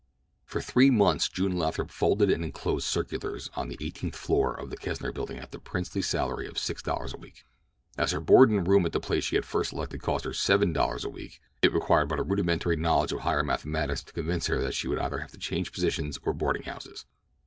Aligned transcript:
For 0.45 0.61
three 0.61 0.89
months 0.89 1.29
June 1.29 1.55
Lathrop 1.59 1.91
folded 1.91 2.31
and 2.31 2.43
enclosed 2.43 2.87
circulars 2.87 3.51
on 3.55 3.67
the 3.69 3.77
eighteenth 3.79 4.15
floor 4.15 4.51
of 4.51 4.71
the 4.71 4.75
Kesner 4.75 5.13
Building 5.13 5.37
at 5.37 5.51
the 5.51 5.59
princely 5.59 6.01
salary 6.01 6.47
of 6.47 6.57
six 6.57 6.81
dollars 6.81 7.13
a 7.13 7.17
week. 7.17 7.45
As 7.99 8.11
her 8.11 8.19
board 8.19 8.49
and 8.49 8.67
room 8.67 8.83
at 8.87 8.93
the 8.93 8.99
place 8.99 9.25
she 9.25 9.35
had 9.35 9.45
first 9.45 9.69
selected 9.69 10.01
cost 10.01 10.25
her 10.25 10.33
seven 10.33 10.73
dollars 10.73 11.05
a 11.05 11.09
week, 11.09 11.39
it 11.61 11.71
required 11.71 12.09
but 12.09 12.17
a 12.17 12.23
rudimentary 12.23 12.75
knowledge 12.75 13.11
of 13.11 13.19
higher 13.19 13.43
mathematics 13.43 14.01
to 14.05 14.13
convince 14.13 14.47
her 14.47 14.59
that 14.59 14.73
she 14.73 14.87
would 14.87 14.97
either 14.97 15.19
have 15.19 15.33
to 15.33 15.37
change 15.37 15.71
positions 15.71 16.17
or 16.23 16.33
boarding 16.33 16.63
houses. 16.63 17.05